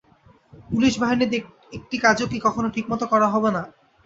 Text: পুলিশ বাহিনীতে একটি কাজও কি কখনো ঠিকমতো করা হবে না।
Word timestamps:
পুলিশ 0.69 0.93
বাহিনীতে 1.01 1.37
একটি 1.73 1.95
কাজও 1.97 2.25
কি 2.31 2.37
কখনো 2.45 2.67
ঠিকমতো 2.75 3.05
করা 3.13 3.27
হবে 3.33 3.49
না। 3.55 3.61